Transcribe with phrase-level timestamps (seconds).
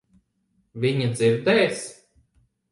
[0.85, 1.87] Viņa dzirdēs.